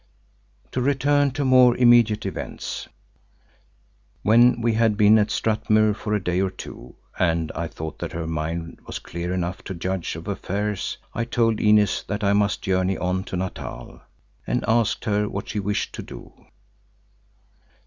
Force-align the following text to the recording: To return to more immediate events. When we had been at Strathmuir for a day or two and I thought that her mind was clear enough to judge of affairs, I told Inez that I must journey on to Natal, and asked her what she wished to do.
To 0.71 0.81
return 0.81 1.29
to 1.33 1.45
more 1.45 1.77
immediate 1.77 2.25
events. 2.25 2.87
When 4.23 4.59
we 4.59 4.73
had 4.73 4.97
been 4.97 5.19
at 5.19 5.29
Strathmuir 5.29 5.93
for 5.93 6.15
a 6.15 6.19
day 6.23 6.41
or 6.41 6.49
two 6.49 6.95
and 7.19 7.51
I 7.53 7.67
thought 7.67 7.99
that 7.99 8.13
her 8.13 8.25
mind 8.25 8.79
was 8.87 8.97
clear 8.97 9.31
enough 9.31 9.63
to 9.65 9.75
judge 9.75 10.15
of 10.15 10.27
affairs, 10.27 10.97
I 11.13 11.25
told 11.25 11.59
Inez 11.59 12.03
that 12.07 12.23
I 12.23 12.33
must 12.33 12.63
journey 12.63 12.97
on 12.97 13.23
to 13.25 13.37
Natal, 13.37 14.01
and 14.47 14.65
asked 14.67 15.05
her 15.05 15.29
what 15.29 15.49
she 15.49 15.59
wished 15.59 15.93
to 15.93 16.01
do. 16.01 16.33